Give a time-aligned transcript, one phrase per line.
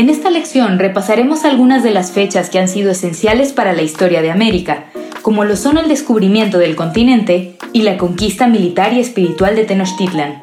[0.00, 4.22] En esta lección repasaremos algunas de las fechas que han sido esenciales para la historia
[4.22, 4.84] de América,
[5.20, 10.40] como lo son el descubrimiento del continente y la conquista militar y espiritual de Tenochtitlan.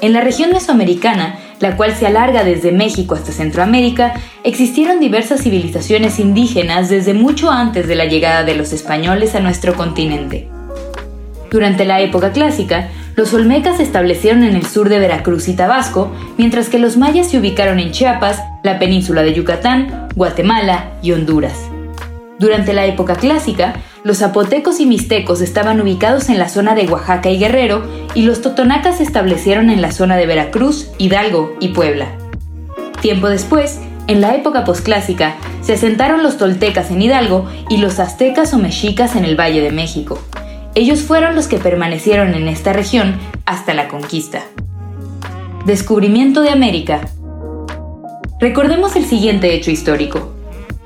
[0.00, 6.18] En la región mesoamericana, la cual se alarga desde México hasta Centroamérica, existieron diversas civilizaciones
[6.18, 10.48] indígenas desde mucho antes de la llegada de los españoles a nuestro continente.
[11.50, 16.10] Durante la época clásica, los olmecas se establecieron en el sur de Veracruz y Tabasco,
[16.36, 21.54] mientras que los mayas se ubicaron en Chiapas, la península de Yucatán, Guatemala y Honduras.
[22.38, 27.30] Durante la época clásica, los zapotecos y mixtecos estaban ubicados en la zona de Oaxaca
[27.30, 27.84] y Guerrero,
[28.14, 32.08] y los totonacas se establecieron en la zona de Veracruz, Hidalgo y Puebla.
[33.00, 33.78] Tiempo después,
[34.08, 39.14] en la época posclásica, se asentaron los toltecas en Hidalgo y los aztecas o mexicas
[39.14, 40.18] en el Valle de México.
[40.76, 43.14] Ellos fueron los que permanecieron en esta región
[43.46, 44.42] hasta la conquista.
[45.66, 47.08] Descubrimiento de América.
[48.40, 50.34] Recordemos el siguiente hecho histórico.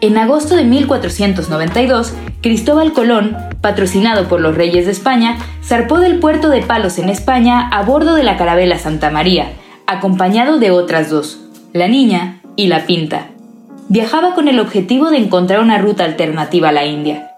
[0.03, 6.51] En agosto de 1492, Cristóbal Colón, patrocinado por los reyes de España, zarpó del puerto
[6.51, 9.53] de Palos en España a bordo de la carabela Santa María,
[9.87, 11.41] acompañado de otras dos,
[11.73, 13.29] la Niña y la Pinta.
[13.89, 17.33] Viajaba con el objetivo de encontrar una ruta alternativa a la India.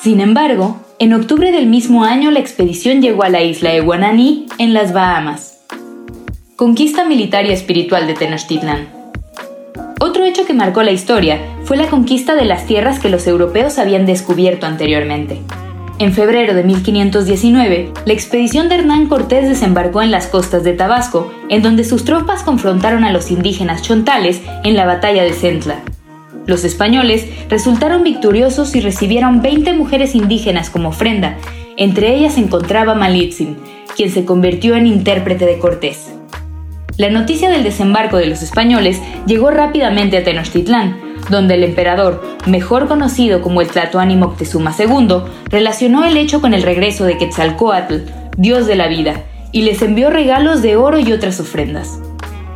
[0.00, 4.46] Sin embargo, en octubre del mismo año la expedición llegó a la isla de Guananí,
[4.58, 5.58] en las Bahamas.
[6.54, 8.86] Conquista militar y espiritual de Tenochtitlan.
[9.98, 13.80] Otro hecho que marcó la historia fue la conquista de las tierras que los europeos
[13.80, 15.40] habían descubierto anteriormente.
[15.98, 21.32] En febrero de 1519, la expedición de Hernán Cortés desembarcó en las costas de Tabasco,
[21.48, 25.82] en donde sus tropas confrontaron a los indígenas chontales en la batalla de Centla.
[26.46, 31.36] Los españoles resultaron victoriosos y recibieron 20 mujeres indígenas como ofrenda.
[31.76, 33.56] Entre ellas se encontraba Malitzin,
[33.96, 36.12] quien se convirtió en intérprete de Cortés.
[36.98, 42.88] La noticia del desembarco de los españoles llegó rápidamente a Tenochtitlán, donde el emperador, mejor
[42.88, 47.96] conocido como el Tlatoani Moctezuma II, relacionó el hecho con el regreso de Quetzalcoatl,
[48.36, 49.22] dios de la vida,
[49.52, 51.98] y les envió regalos de oro y otras ofrendas.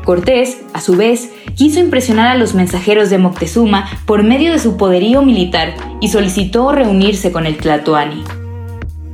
[0.06, 4.76] Cortés, a su vez, quiso impresionar a los mensajeros de Moctezuma por medio de su
[4.76, 8.22] poderío militar y solicitó reunirse con el Tlatoani.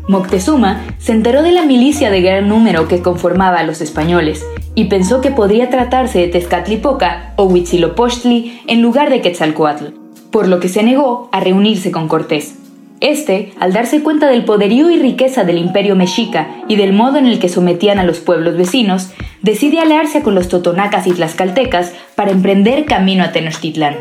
[0.07, 4.45] Moctezuma se enteró de la milicia de gran número que conformaba a los españoles
[4.75, 9.95] y pensó que podría tratarse de Tezcatlipoca o Huitzilopochtli en lugar de Quetzalcoatl,
[10.31, 12.62] por lo que se negó a reunirse con Cortés.
[13.03, 17.27] Este, al darse cuenta del poderío y riqueza del imperio mexica y del modo en
[17.27, 19.11] el que sometían a los pueblos vecinos,
[19.43, 23.97] decide aliarse con los totonacas y tlaxcaltecas para emprender camino a Tenochtitlán.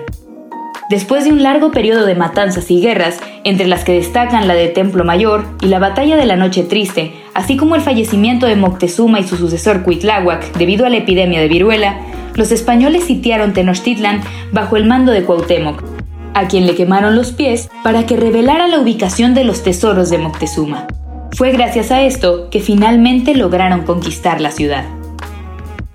[0.92, 4.68] Después de un largo periodo de matanzas y guerras, entre las que destacan la de
[4.68, 9.20] Templo Mayor y la Batalla de la Noche Triste, así como el fallecimiento de Moctezuma
[9.20, 12.02] y su sucesor Cuitláhuac debido a la epidemia de viruela,
[12.36, 15.82] los españoles sitiaron Tenochtitlan bajo el mando de Cuauhtémoc,
[16.34, 20.18] a quien le quemaron los pies para que revelara la ubicación de los tesoros de
[20.18, 20.88] Moctezuma.
[21.34, 24.86] Fue gracias a esto que finalmente lograron conquistar la ciudad.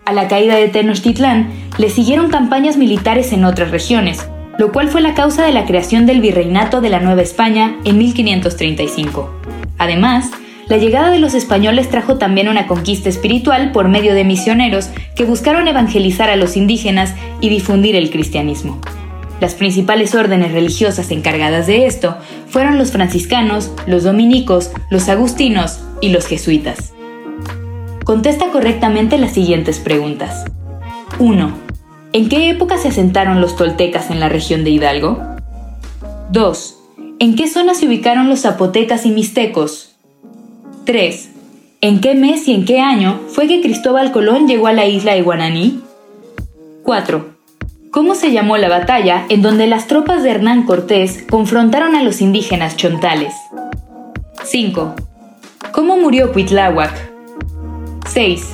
[0.05, 4.27] A la caída de Tenochtitlán le siguieron campañas militares en otras regiones,
[4.59, 7.99] lo cual fue la causa de la creación del Virreinato de la Nueva España en
[7.99, 9.31] 1535.
[9.79, 10.31] Además,
[10.69, 15.25] la llegada de los españoles trajo también una conquista espiritual por medio de misioneros que
[15.25, 18.81] buscaron evangelizar a los indígenas y difundir el cristianismo.
[19.41, 22.17] Las principales órdenes religiosas encargadas de esto
[22.49, 26.95] fueron los franciscanos, los dominicos, los agustinos y los jesuitas.
[28.05, 30.45] Contesta correctamente las siguientes preguntas.
[31.19, 31.51] 1.
[32.13, 35.21] ¿En qué época se asentaron los toltecas en la región de Hidalgo?
[36.31, 36.79] 2.
[37.19, 39.97] ¿En qué zona se ubicaron los zapotecas y mixtecos?
[40.85, 41.31] 3.
[41.83, 45.15] ¿En qué mes y en qué año fue que Cristóbal Colón llegó a la isla
[45.15, 45.83] de Guananí?
[46.85, 47.36] 4.
[47.97, 52.21] ¿Cómo se llamó la batalla en donde las tropas de Hernán Cortés confrontaron a los
[52.21, 53.33] indígenas chontales?
[54.45, 54.95] 5.
[55.73, 56.93] ¿Cómo murió Cuitláhuac?
[58.07, 58.49] 6.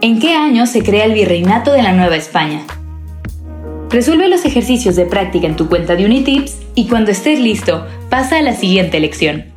[0.00, 2.64] ¿En qué año se crea el Virreinato de la Nueva España?
[3.90, 8.38] Resuelve los ejercicios de práctica en tu cuenta de Unitips y cuando estés listo, pasa
[8.38, 9.49] a la siguiente lección.